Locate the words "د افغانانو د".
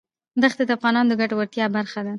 0.67-1.13